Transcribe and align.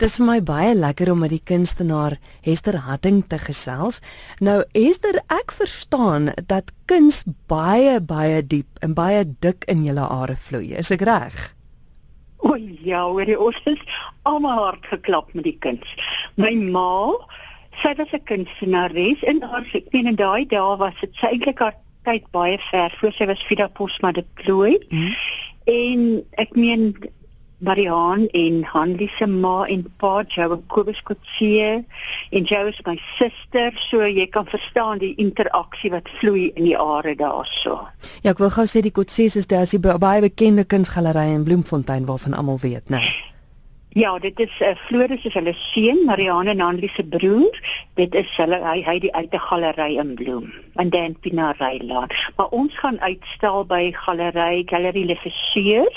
Dis 0.00 0.14
vir 0.16 0.24
my 0.24 0.38
baie 0.40 0.70
lekker 0.72 1.10
om 1.12 1.18
met 1.20 1.28
die 1.34 1.42
kunstenaar 1.44 2.14
Hester 2.40 2.78
Hatting 2.86 3.18
te 3.28 3.36
gesels. 3.36 3.98
Nou 4.40 4.62
Hester, 4.72 5.18
ek 5.28 5.52
verstaan 5.52 6.30
dat 6.48 6.70
kuns 6.88 7.18
baie 7.52 7.98
baie 8.00 8.38
diep 8.40 8.80
en 8.80 8.94
baie 8.96 9.26
dik 9.44 9.66
in 9.68 9.82
julle 9.84 10.06
are 10.08 10.38
vloei. 10.40 10.72
Is 10.80 10.88
ek 10.96 11.04
reg? 11.04 11.36
O 12.40 12.56
ja, 12.56 13.02
hoor 13.04 13.28
jy 13.28 13.36
ons 13.36 13.60
is 13.68 13.84
almal 14.24 14.64
hard 14.70 14.88
geklap 14.88 15.36
met 15.36 15.44
die 15.50 15.58
kuns. 15.60 15.92
My 16.40 16.54
ma, 16.56 17.12
sy 17.84 17.92
was 18.00 18.16
'n 18.16 18.24
kunstenares 18.24 19.20
en 19.28 19.44
haar 19.44 19.68
ek 19.68 19.92
meen 19.92 20.08
in 20.08 20.16
daai 20.16 20.48
dae 20.48 20.76
was 20.80 20.96
dit 21.04 21.12
sy 21.20 21.36
eintlik 21.36 21.60
haar 21.60 21.76
tyd 22.08 22.24
baie 22.32 22.56
ver 22.72 22.88
voor 22.96 23.12
sy 23.12 23.26
was 23.28 23.44
Vida 23.44 23.68
Posma 23.68 24.12
de 24.12 24.24
Plooi. 24.40 24.80
Hmm. 24.88 25.12
En 25.68 26.24
ek 26.40 26.56
meen 26.56 26.96
Mariaan 27.60 28.26
en 28.32 28.62
Hanlie 28.64 29.10
se 29.18 29.26
ma 29.26 29.66
en 29.68 29.84
pa 30.00 30.24
Joe 30.28 30.58
Kobus 30.66 31.02
Kotse 31.02 31.84
en 32.30 32.44
Joe 32.44 32.68
is 32.68 32.80
my 32.86 32.96
suster 33.18 33.72
so 33.76 34.00
jy 34.06 34.26
kan 34.32 34.48
verstaan 34.48 35.02
die 35.02 35.12
interaksie 35.20 35.92
wat 35.92 36.08
vloei 36.20 36.50
in 36.54 36.64
die 36.64 36.76
are 36.78 37.14
daarso. 37.16 37.76
Ja, 38.24 38.32
ek 38.32 38.40
wil 38.40 38.52
gou 38.54 38.64
sê 38.64 38.80
die 38.84 38.94
Kotses 38.96 39.36
is 39.36 39.50
daar 39.50 39.68
is 39.68 39.76
die 39.76 39.82
baie 39.82 40.24
bekende 40.24 40.64
kunsgalery 40.64 41.28
in 41.34 41.44
Bloemfontein 41.44 42.08
waarvan 42.08 42.34
almal 42.38 42.62
weet, 42.64 42.88
né? 42.88 42.96
Nee. 42.96 43.18
Ja, 43.92 44.18
dit 44.18 44.38
is 44.38 44.60
uh, 44.62 44.68
Floris 44.86 45.24
is 45.26 45.34
hulle 45.34 45.52
seun, 45.58 46.04
Marianne 46.06 46.50
en 46.50 46.60
Hanlie 46.62 46.90
se 46.94 47.02
broer. 47.02 47.56
Dit 47.98 48.14
is 48.14 48.30
hulle 48.38 48.60
hy 48.62 48.84
hy 48.86 48.98
die 49.02 49.10
uit 49.14 49.34
'n 49.34 49.42
galery 49.48 49.98
in 49.98 50.14
Bloem, 50.14 50.52
in 50.78 50.90
Dan 50.90 51.16
Pinareilaan. 51.18 52.06
Maar 52.36 52.54
ons 52.54 52.78
gaan 52.78 53.00
uitstel 53.00 53.66
by 53.66 53.90
galery 53.92 54.62
Galerie 54.66 55.06
Le 55.06 55.16
Fesseur 55.16 55.90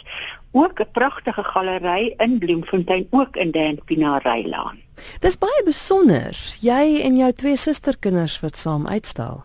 ook 0.52 0.80
'n 0.80 0.92
pragtige 0.92 1.44
galery 1.44 2.14
in 2.18 2.40
Bloemfontein 2.40 3.08
ook 3.10 3.36
in 3.36 3.52
Dan 3.52 3.80
Pinareilaan. 3.86 4.82
Dis 5.20 5.38
baie 5.38 5.62
besonder. 5.66 6.34
Jy 6.62 7.00
en 7.02 7.16
jou 7.16 7.32
twee 7.32 7.56
susterkinders 7.56 8.40
wat 8.40 8.58
saam 8.58 8.88
uitstal. 8.88 9.44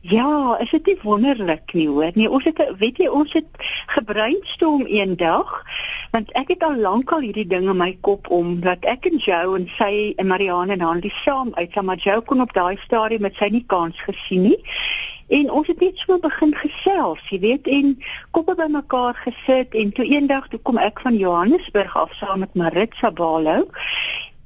Ja, 0.00 0.58
is 0.60 0.70
dit 0.70 0.86
nie 0.86 0.98
wonderlik 1.02 1.72
nie 1.72 1.88
hoor? 1.88 2.10
Nee, 2.14 2.30
ons 2.30 2.44
het 2.44 2.60
weet 2.78 2.98
jy 3.02 3.08
ons 3.08 3.32
het 3.32 3.48
gebreinstorm 3.96 4.84
eendag 4.86 5.54
want 6.14 6.30
ek 6.38 6.52
het 6.54 6.62
al 6.62 6.76
lank 6.78 7.10
al 7.12 7.24
hierdie 7.26 7.46
ding 7.50 7.66
in 7.70 7.80
my 7.80 7.90
kop 8.06 8.30
om 8.30 8.60
dat 8.62 8.84
ek 8.86 9.08
en 9.10 9.18
Joe 9.18 9.56
en 9.58 9.66
sy 9.78 10.12
en 10.20 10.30
Marianne 10.30 10.76
en 10.76 10.84
Hanlie 10.84 11.12
saam 11.24 11.50
uit 11.54 11.72
saam 11.72 11.90
maar 11.90 11.98
Joe 11.98 12.20
kon 12.22 12.44
op 12.44 12.54
daai 12.54 12.76
stadium 12.84 13.26
met 13.26 13.34
sy 13.40 13.50
nie 13.50 13.64
kans 13.66 13.98
gesien 14.06 14.46
nie. 14.50 14.60
En 15.34 15.50
ons 15.50 15.66
het 15.66 15.80
net 15.80 15.98
so 15.98 16.18
begin 16.20 16.52
gesels, 16.54 17.20
jy 17.32 17.38
weet, 17.40 17.68
en 17.72 17.94
koppe 18.36 18.54
bymekaar 18.58 19.16
gesit 19.24 19.72
en 19.74 19.92
toe 19.96 20.04
eendag 20.04 20.50
toe 20.52 20.60
kom 20.62 20.78
ek 20.78 21.00
van 21.00 21.16
Johannesburg 21.16 21.96
af 21.96 22.12
saam 22.20 22.44
met 22.44 22.54
Maritza 22.54 23.10
Balo 23.10 23.64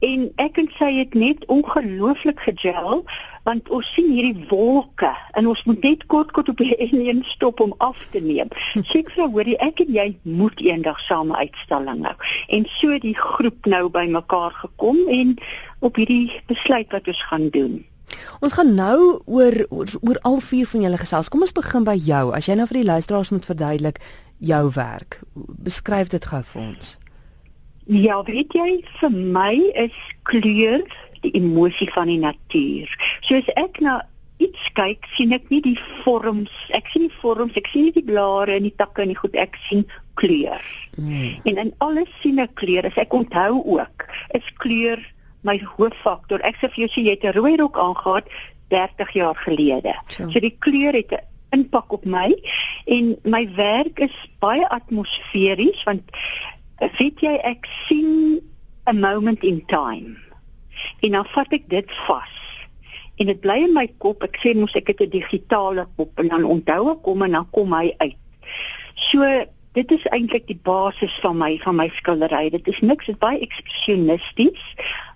en 0.06 0.28
ek 0.38 0.58
en 0.62 0.68
sy 0.78 0.92
het 1.00 1.14
net 1.18 1.42
ongelooflik 1.50 2.40
gegel 2.46 3.02
want 3.48 3.68
ons 3.72 3.88
sien 3.94 4.10
hierdie 4.12 4.46
wolke 4.50 5.10
en 5.38 5.48
ons 5.48 5.64
moet 5.68 5.84
net 5.86 6.04
kort 6.12 6.32
kort 6.36 6.50
op 6.52 6.60
die 6.60 6.74
een 7.08 7.24
stop 7.24 7.60
om 7.64 7.74
af 7.84 8.00
te 8.12 8.20
neem. 8.20 8.52
Sê 8.90 9.02
vir 9.08 9.24
hoorie 9.24 9.56
ek 9.64 9.80
en 9.86 9.92
jy 9.96 10.08
moet 10.22 10.60
eendag 10.64 11.00
saam 11.06 11.32
'n 11.32 11.40
uitstalling 11.44 12.04
hou. 12.06 12.16
En 12.48 12.66
so 12.78 12.98
die 12.98 13.16
groep 13.16 13.66
nou 13.66 13.88
bymekaar 13.88 14.52
gekom 14.64 14.98
en 15.08 15.36
op 15.80 15.96
hierdie 15.96 16.32
besluit 16.46 16.90
wat 16.92 17.08
ons 17.08 17.22
gaan 17.30 17.48
doen. 17.50 17.84
Ons 18.40 18.52
gaan 18.56 18.74
nou 18.74 19.20
oor 19.26 19.66
oor, 19.68 19.88
oor 20.00 20.18
al 20.22 20.40
vier 20.40 20.66
van 20.66 20.80
julle 20.86 21.00
gesels. 21.00 21.28
Kom 21.28 21.44
ons 21.44 21.52
begin 21.52 21.84
by 21.84 21.96
jou. 21.96 22.32
As 22.34 22.48
jy 22.48 22.54
nou 22.54 22.66
vir 22.66 22.80
die 22.82 22.90
luisteraars 22.92 23.30
moet 23.30 23.44
verduidelik 23.48 24.00
jou 24.38 24.70
werk. 24.74 25.20
Beskryf 25.34 26.08
dit 26.08 26.24
gou 26.24 26.42
vir 26.42 26.62
ons. 26.62 26.96
Ja, 27.88 28.18
weet 28.22 28.52
jy, 28.52 28.82
vir 29.00 29.10
my 29.10 29.54
is 29.80 29.96
kleur 30.28 30.82
die 31.20 31.34
emosie 31.38 31.90
van 31.92 32.06
die 32.06 32.18
natuur. 32.18 32.94
Soos 33.20 33.48
ek 33.56 33.80
na 33.84 34.00
iets 34.38 34.68
kyk, 34.78 35.06
sien 35.16 35.32
ek 35.34 35.48
nie 35.50 35.60
die 35.64 35.78
vorms, 36.04 36.52
ek 36.76 36.90
sien 36.92 37.08
nie 37.08 37.14
vorms, 37.20 37.56
ek 37.58 37.70
sien 37.72 37.88
nie 37.88 37.94
die 37.96 38.06
blare 38.06 38.54
en 38.54 38.66
die 38.68 38.74
takke 38.76 39.02
en 39.02 39.12
die 39.12 39.18
goed, 39.18 39.34
ek 39.34 39.58
sien 39.66 39.84
kleur. 40.14 40.62
Mm. 40.96 41.40
En 41.50 41.62
in 41.64 41.72
alles 41.84 42.10
sien 42.22 42.38
ek 42.38 42.54
kleur. 42.54 42.86
As 42.86 42.98
ek 42.98 43.14
onthou 43.14 43.62
ook, 43.78 44.06
is 44.38 44.46
kleur 44.62 45.02
my 45.46 45.58
hooffaktor. 45.76 46.42
Ek 46.46 46.58
sê 46.60 46.70
vir 46.70 46.86
jou, 46.86 47.02
jy 47.02 47.16
het 47.16 47.24
'n 47.24 47.34
rooi 47.38 47.56
rok 47.56 47.78
aangetree 47.78 48.54
30 48.68 49.12
jaar 49.12 49.36
gelede. 49.36 49.94
Sure. 50.06 50.30
So 50.30 50.40
die 50.40 50.56
kleur 50.58 50.92
het 50.92 51.12
'n 51.12 51.24
impak 51.50 51.92
op 51.92 52.04
my 52.04 52.34
en 52.84 53.16
my 53.22 53.48
werk 53.54 53.98
is 53.98 54.28
baie 54.38 54.68
atmosferies 54.68 55.82
want 55.84 56.02
weet 56.98 57.20
jy 57.20 57.34
ek 57.42 57.66
sien 57.86 58.40
'n 58.84 59.00
moment 59.00 59.42
in 59.42 59.64
time 59.66 60.27
en 61.00 61.18
dan 61.18 61.28
vat 61.34 61.52
ek 61.58 61.68
dit 61.68 61.94
vas 62.06 62.34
en 63.18 63.26
dit 63.26 63.40
bly 63.40 63.58
in 63.66 63.74
my 63.74 63.86
kop 63.98 64.24
ek 64.26 64.40
sê 64.42 64.54
mos 64.56 64.74
ek 64.78 64.92
het 64.94 65.04
'n 65.06 65.10
digitale 65.10 65.86
kop 65.96 66.18
en 66.18 66.28
dan 66.28 66.44
onthou 66.44 66.90
ek 66.94 67.04
hom 67.04 67.22
en 67.22 67.32
dan 67.38 67.48
kom 67.50 67.72
hy 67.72 67.94
uit 67.98 68.16
so 68.94 69.22
dit 69.72 69.90
is 69.92 70.04
eintlik 70.10 70.46
die 70.46 70.60
basis 70.62 71.14
van 71.22 71.38
my 71.38 71.58
van 71.64 71.76
my 71.76 71.88
skildery 71.94 72.50
dit 72.50 72.68
is 72.68 72.80
niks 72.80 73.06
dit 73.06 73.14
is 73.14 73.20
baie 73.20 73.40
ekspresionisties 73.40 74.62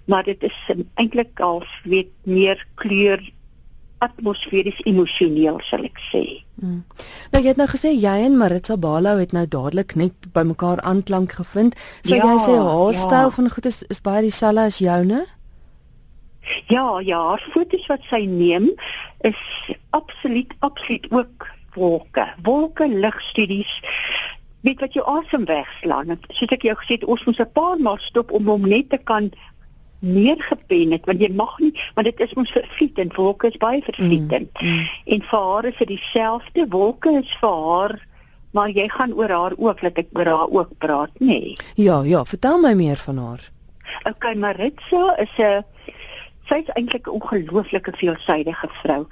maar 0.06 0.24
dit 0.24 0.42
is 0.42 0.58
eintlik 0.94 1.40
al 1.40 1.62
weet 1.84 2.10
meer 2.24 2.66
kleur 2.74 3.22
atmosferies 4.02 4.80
emosioneel 4.88 5.60
sal 5.66 5.84
ek 5.86 6.00
sê. 6.10 6.22
Hmm. 6.60 6.82
Nou 7.32 7.42
jy 7.42 7.52
het 7.52 7.60
nou 7.60 7.68
gesê 7.70 7.92
jy 7.94 8.14
en 8.26 8.38
Maritza 8.38 8.76
Balou 8.80 9.14
het 9.20 9.34
nou 9.36 9.44
dadelik 9.46 9.94
net 9.98 10.30
by 10.34 10.44
mekaar 10.48 10.82
aanklank 10.86 11.36
gevind. 11.38 11.78
So 12.02 12.16
ja, 12.16 12.26
jy 12.26 12.40
sê 12.42 12.56
haar 12.58 12.90
ja. 12.90 12.98
styl 12.98 13.34
van 13.36 13.50
goed 13.54 13.70
is 13.70 13.82
is 13.94 14.02
baie 14.02 14.24
dieselfde 14.26 14.66
as 14.72 14.80
joune? 14.82 15.24
Ja, 16.66 17.00
ja, 17.00 17.18
haar 17.28 17.48
foto's 17.52 17.86
wat 17.86 18.02
sy 18.10 18.24
neem 18.26 18.72
is 19.20 19.42
absoluut 19.90 20.54
absoluut 20.58 21.06
ook 21.10 21.46
wolke. 21.74 22.26
Wolke 22.42 22.88
ligstudies 22.88 23.80
weet 24.60 24.80
wat 24.80 24.94
jou 24.94 25.06
asem 25.06 25.44
wegslaan. 25.44 26.18
Soos 26.28 26.54
ek 26.54 26.66
jou 26.66 26.76
gesê 26.78 26.98
het, 26.98 27.04
ons 27.04 27.24
moet 27.24 27.40
'n 27.40 27.52
paar 27.52 27.78
maal 27.78 27.98
stop 27.98 28.30
om 28.30 28.46
hom 28.46 28.68
net 28.68 28.90
te 28.90 28.98
kan 28.98 29.32
neergepen 30.02 30.90
het 30.90 31.04
want 31.06 31.20
jy 31.22 31.30
mag 31.34 31.52
nie 31.62 31.72
want 31.94 32.08
dit 32.10 32.20
is 32.24 32.34
mos 32.34 32.50
verfietend 32.50 33.14
wolke 33.14 33.52
is 33.52 33.58
baie 33.62 33.82
verfietend 33.86 34.50
mm, 34.58 34.68
mm. 34.68 34.86
en 35.14 35.26
vir 35.30 35.44
haar 35.48 35.68
is 35.70 35.78
dit 35.78 35.92
dieselfde 35.94 36.66
wolke 36.74 37.12
is 37.20 37.36
vir 37.42 37.60
haar 37.66 37.94
maar 38.56 38.72
jy 38.74 38.88
gaan 38.92 39.14
oor 39.14 39.30
haar 39.30 39.54
ook 39.56 39.84
laat 39.86 40.00
ek 40.02 40.10
oor 40.18 40.30
haar 40.32 40.50
ook 40.50 40.72
praat 40.82 41.14
nê 41.22 41.28
nee. 41.28 41.56
ja 41.78 42.00
ja 42.02 42.24
vertel 42.26 42.58
my 42.64 42.74
meer 42.74 42.98
van 43.04 43.22
haar 43.22 43.46
okay 44.10 44.34
Maritza 44.34 45.04
is 45.22 45.38
'n 45.38 45.62
sy's 46.48 46.68
eintlik 46.74 47.06
'n 47.06 47.16
ongelooflike 47.18 47.92
veelsidige 47.96 48.68
vrou. 48.82 49.06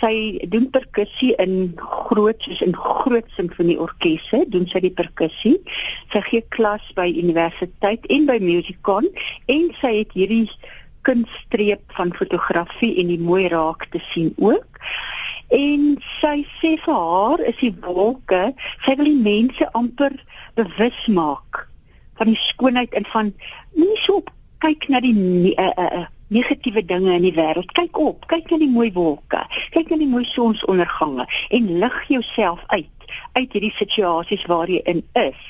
Sy 0.00 0.38
doen 0.52 0.70
perkussie 0.70 1.34
in 1.40 1.72
groot 1.76 2.42
soos 2.42 2.60
in 2.60 2.74
groot 2.76 3.28
simfonieorkesse 3.36 4.44
doen 4.52 4.66
sy 4.68 4.80
die 4.84 4.92
perkussie. 4.92 5.56
Sy 6.12 6.20
gee 6.20 6.42
klas 6.56 6.84
by 6.98 7.08
universiteit 7.08 8.04
en 8.12 8.26
by 8.26 8.38
Musicon 8.40 9.08
en 9.46 9.70
sy 9.80 9.92
het 10.02 10.12
hierdie 10.12 10.50
kunststreep 11.06 11.82
van 11.96 12.12
fotografie 12.14 12.96
en 13.00 13.12
die 13.14 13.20
mooi 13.22 13.46
raak 13.48 13.86
te 13.90 14.02
sien 14.10 14.34
ook. 14.36 14.66
En 15.54 15.94
sy 16.20 16.42
sê 16.58 16.74
vir 16.82 16.94
haar 16.94 17.40
is 17.46 17.56
die 17.62 17.74
wolke 17.86 18.42
sy 18.84 18.96
wil 18.98 19.08
die 19.08 19.22
mense 19.22 19.70
amper 19.78 20.12
bewus 20.58 21.06
maak 21.06 21.62
van 22.18 22.32
die 22.32 22.40
skoonheid 22.48 22.92
en 22.98 23.06
van 23.12 23.32
nie 23.78 23.96
so 24.02 24.24
kyk 24.64 24.88
na 24.90 25.00
die 25.04 25.14
uh, 25.54 25.70
uh, 25.70 25.90
uh, 26.00 26.06
negatiewe 26.28 26.84
dinge 26.84 27.14
in 27.14 27.22
die 27.22 27.34
wêreld. 27.34 27.72
Kyk 27.72 27.98
op, 27.98 28.26
kyk 28.26 28.50
na 28.50 28.58
die 28.58 28.70
mooi 28.70 28.90
wolke, 28.92 29.42
kyk 29.74 29.90
na 29.90 30.00
die 30.00 30.10
mooi 30.10 30.24
sonsondergange 30.24 31.26
en 31.50 31.78
lig 31.78 31.98
jouself 32.08 32.62
uit 32.66 32.90
uit 33.36 33.52
hierdie 33.54 33.74
situasies 33.76 34.46
waar 34.50 34.70
jy 34.70 34.80
in 34.90 35.04
is. 35.14 35.42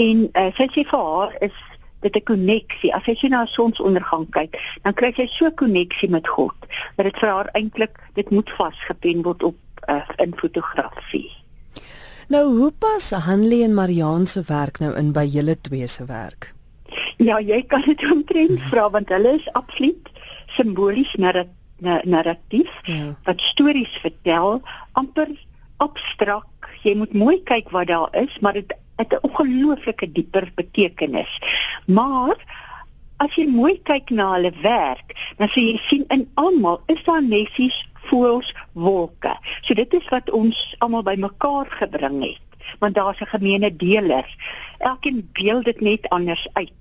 En 0.00 0.22
uh, 0.32 0.48
sy 0.56 0.66
sê 0.72 0.84
vir 0.88 1.02
haar 1.04 1.34
is 1.44 1.56
dit 2.00 2.16
'n 2.16 2.24
koneksie. 2.24 2.94
As 2.94 3.04
jy 3.04 3.28
na 3.28 3.42
'n 3.42 3.46
sonsondergang 3.46 4.30
kyk, 4.30 4.56
dan 4.82 4.94
kry 4.94 5.12
jy 5.16 5.26
so 5.26 5.46
'n 5.46 5.54
koneksie 5.54 6.08
met 6.08 6.28
God 6.28 6.56
dat 6.96 7.04
dit 7.04 7.18
vir 7.18 7.28
haar 7.28 7.50
eintlik 7.52 7.98
dit 8.14 8.30
moet 8.30 8.50
vasgepen 8.50 9.22
word 9.22 9.42
op 9.42 9.56
uh, 9.88 10.08
in 10.16 10.32
fotografie. 10.36 11.30
Nou, 12.28 12.56
hoe 12.58 12.72
pas 12.72 13.10
Hanlie 13.10 13.64
en 13.64 13.74
Mariaan 13.74 14.26
se 14.26 14.42
werk 14.46 14.78
nou 14.78 14.96
in 14.96 15.12
by 15.12 15.24
julle 15.26 15.60
twee 15.60 15.86
se 15.86 16.04
werk? 16.04 16.54
Ja, 17.20 17.36
jy 17.40 17.60
kan 17.68 17.82
dit 17.84 18.00
omtrent 18.12 18.56
mhm. 18.56 18.68
vra 18.72 18.86
want 18.90 19.10
hulle 19.12 19.34
is 19.36 19.48
absoluut 19.58 20.08
simbolies 20.56 21.12
narratief 21.20 22.70
ja. 22.88 23.12
wat 23.24 23.40
stories 23.44 23.92
vertel, 24.00 24.60
amper 24.98 25.28
abstrak. 25.84 26.68
Jy 26.84 26.96
moet 26.96 27.12
mooi 27.12 27.36
kyk 27.44 27.68
wat 27.76 27.90
daar 27.92 28.16
is, 28.16 28.38
maar 28.40 28.56
dit 28.56 28.72
het 28.96 29.12
'n 29.12 29.24
ongelooflike 29.28 30.12
dieper 30.12 30.50
betekenis. 30.54 31.38
Maar 31.86 32.36
as 33.16 33.34
jy 33.36 33.46
mooi 33.46 33.80
kyk 33.82 34.10
na 34.10 34.32
hulle 34.32 34.52
werk, 34.62 35.16
dan 35.36 35.48
sien 35.48 35.66
jy 35.66 35.78
sien 35.88 36.04
in 36.08 36.28
almal 36.34 36.82
is 36.86 37.04
daar 37.04 37.22
nessies, 37.22 37.84
voëls, 38.08 38.54
wolke. 38.72 39.36
So 39.60 39.74
dit 39.74 39.92
is 39.94 40.08
wat 40.08 40.30
ons 40.30 40.74
almal 40.78 41.02
bymekaar 41.02 41.66
gebring 41.68 42.22
het 42.22 42.50
want 42.78 42.94
daar's 42.94 43.20
'n 43.20 43.26
gemeene 43.26 43.76
deler. 43.76 44.36
Elkeen 44.78 45.28
beeld 45.32 45.64
dit 45.64 45.80
net 45.80 46.08
anders 46.08 46.48
uit. 46.52 46.79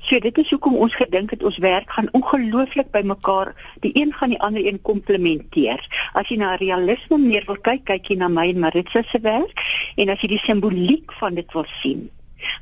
So 0.00 0.18
dit 0.22 0.38
is 0.38 0.50
hoekom 0.50 0.76
ons 0.78 0.94
gedink 0.94 1.32
het 1.34 1.42
ons 1.42 1.58
werk 1.58 1.90
gaan 1.90 2.08
ongelooflik 2.16 2.90
by 2.94 3.02
mekaar, 3.02 3.50
die 3.82 3.90
een 3.98 4.12
gaan 4.14 4.30
die 4.30 4.40
ander 4.40 4.64
een 4.66 4.80
komplementeer. 4.86 5.82
As 6.14 6.30
jy 6.30 6.38
na 6.38 6.54
realisme 6.60 7.18
meer 7.18 7.44
wil 7.46 7.58
kyk, 7.58 7.84
kyk 7.90 8.12
jy 8.12 8.18
na 8.20 8.30
my 8.30 8.46
en 8.52 8.62
Maritza 8.62 9.02
se 9.10 9.20
werk 9.26 9.62
en 9.96 10.14
as 10.14 10.22
jy 10.22 10.32
die 10.36 10.42
simboliek 10.44 11.12
van 11.18 11.34
dit 11.34 11.52
wil 11.56 11.66
sien. 11.80 12.06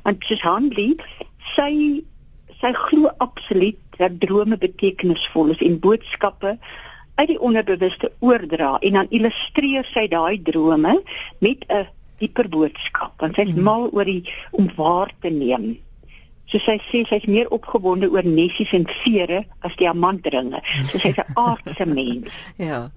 Want 0.03 0.25
soos 0.25 0.41
Handley, 0.41 0.97
sy 1.53 1.71
sy 2.57 2.73
glo 2.73 3.11
absoluut 3.21 3.77
dat 4.01 4.19
drome 4.21 4.57
betekenisvol 4.57 5.53
is 5.53 5.61
en 5.61 5.77
boodskappe 5.81 6.55
uit 7.17 7.29
die 7.29 7.39
onderbewuste 7.41 8.11
oordra 8.25 8.77
en 8.81 8.97
dan 8.97 9.11
illustreer 9.13 9.85
sy 9.93 10.07
daai 10.09 10.41
drome 10.41 10.97
met 11.45 11.65
'n 11.69 11.85
dieper 12.19 12.49
boodskap 12.49 13.13
want 13.21 13.35
sy's 13.35 13.53
hmm. 13.53 13.63
mal 13.63 13.89
oor 13.93 14.05
die 14.05 14.23
om 14.51 14.69
waar 14.75 15.13
te 15.21 15.29
neem 15.29 15.77
So 16.47 16.59
sy 16.59 16.77
sê 16.89 17.03
sy's 17.07 17.25
meer 17.25 17.49
opgewonde 17.51 18.09
oor 18.11 18.23
nessies 18.23 18.71
en 18.73 18.87
vere 19.03 19.43
as 19.67 19.75
diamantringe. 19.75 20.61
So 20.91 20.97
sy's 20.99 21.17
'n 21.17 21.33
aardse 21.35 21.85
mens. 21.97 22.31
ja. 22.57 22.89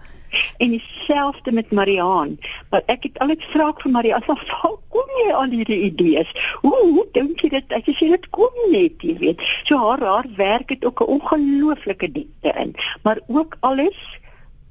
En 0.62 0.70
dieselfde 0.70 1.52
met 1.52 1.70
Mariaan. 1.70 2.38
Maar 2.70 2.82
ek 2.86 3.02
het 3.02 3.18
altyd 3.18 3.44
vra 3.44 3.72
vir 3.82 3.90
Mariaan, 3.90 4.22
"Waar 4.26 4.78
kom 4.88 5.08
jy 5.26 5.32
aan 5.32 5.50
hierdie 5.50 5.82
idees? 5.90 6.30
Hoe 6.62 6.76
hoe 6.82 7.06
dink 7.12 7.40
jy 7.40 7.48
dit? 7.48 7.72
Ek 7.72 7.84
sê 7.84 8.08
dit 8.14 8.30
kom 8.30 8.54
net, 8.70 9.02
jy 9.02 9.16
weet. 9.18 9.42
So 9.64 9.78
haar 9.78 10.02
haar 10.06 10.28
werk 10.36 10.70
het 10.70 10.84
ook 10.84 11.00
'n 11.02 11.12
ongelooflike 11.18 12.12
diepte 12.12 12.52
in, 12.56 12.74
maar 13.02 13.18
ook 13.26 13.56
alles 13.60 13.98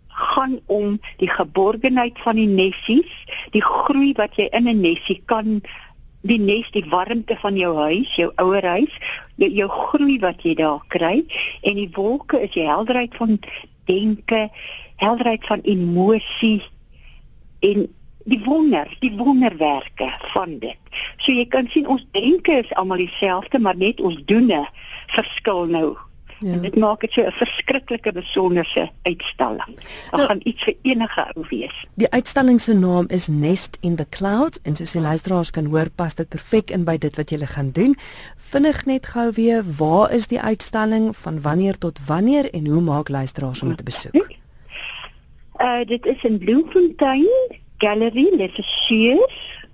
gaan 0.08 0.60
om 0.66 1.00
die 1.18 1.30
geborgenheid 1.30 2.20
van 2.20 2.36
die 2.36 2.48
nessies, 2.48 3.12
die 3.52 3.64
groei 3.64 4.14
wat 4.18 4.36
jy 4.36 4.48
in 4.52 4.68
'n 4.68 4.82
nessie 4.82 5.22
kan 5.26 5.62
die 6.22 6.40
nes 6.40 6.68
die 6.76 6.86
warmte 6.92 7.38
van 7.40 7.58
jou 7.58 7.76
huis, 7.78 8.12
jou 8.20 8.32
ouer 8.42 8.66
huis, 8.66 8.96
jou, 9.40 9.50
jou 9.62 9.70
groei 9.72 10.18
wat 10.24 10.44
jy 10.44 10.56
daar 10.60 10.82
kry 10.92 11.24
en 11.64 11.80
die 11.80 11.90
wolke 11.96 12.42
is 12.44 12.52
die 12.56 12.68
helderheid 12.68 13.16
van 13.20 13.38
denke, 13.90 14.50
helderheid 15.00 15.46
van 15.48 15.64
emosie 15.64 16.60
en 17.66 17.88
die 18.30 18.42
wonder, 18.46 18.90
die 19.02 19.16
wonderwerke 19.18 20.10
van 20.34 20.60
dit. 20.62 20.78
So 21.18 21.34
jy 21.34 21.48
kan 21.50 21.70
sien 21.72 21.88
ons 21.90 22.06
denke 22.14 22.60
is 22.62 22.74
almal 22.78 23.02
dieselfde, 23.02 23.60
maar 23.60 23.80
net 23.80 24.04
ons 24.04 24.20
doene 24.30 24.66
verskil 25.16 25.66
nou 25.72 25.96
Ja. 26.40 26.52
En 26.52 26.62
dit 26.62 26.76
maak 26.76 27.02
dit 27.02 27.12
so 27.12 27.22
'n 27.22 27.32
verskriklike 27.32 28.12
besonderse 28.12 28.90
uitstalling. 29.02 29.76
Dit 29.76 30.12
nou, 30.12 30.26
gaan 30.26 30.40
iets 30.44 30.64
vir 30.64 30.76
enige 30.82 31.32
ou 31.36 31.46
wees. 31.50 31.86
Die 31.94 32.10
uitstalling 32.10 32.62
se 32.62 32.74
naam 32.74 33.06
is 33.08 33.28
Nest 33.28 33.78
in 33.82 33.96
the 33.96 34.06
Clouds 34.10 34.60
en 34.62 34.76
soos 34.76 34.92
die 34.92 35.02
luisteraars 35.02 35.52
kan 35.52 35.66
hoor, 35.66 35.90
pas 35.96 36.16
dit 36.16 36.30
perfek 36.30 36.70
in 36.70 36.84
by 36.84 36.98
dit 36.98 37.16
wat 37.16 37.30
jy 37.30 37.46
gaan 37.46 37.72
doen. 37.72 37.98
Vinnig 38.38 38.86
net 38.86 39.06
gou 39.06 39.32
weer, 39.32 39.64
waar 39.78 40.12
is 40.12 40.28
die 40.28 40.42
uitstalling 40.42 41.16
van 41.18 41.42
wanneer 41.42 41.78
tot 41.78 42.00
wanneer 42.06 42.54
en 42.54 42.68
hoe 42.68 42.82
maak 42.82 43.10
luisteraars 43.10 43.62
om 43.62 43.76
te 43.76 43.84
besoek? 43.84 44.28
Uh 45.60 45.86
dit 45.86 46.06
is 46.06 46.24
in 46.24 46.38
Bloemfontein 46.38 47.28
Gallery, 47.78 48.30
Leffiers. 48.36 49.68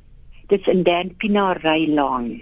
Dit 0.47 0.59
is 0.59 0.67
in 0.67 0.83
Dan 0.83 1.15
Pinaray 1.17 1.87
Laan. 1.87 2.41